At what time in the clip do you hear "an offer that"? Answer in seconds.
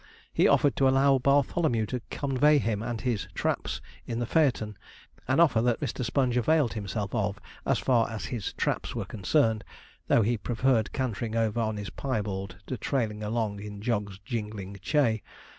5.27-5.79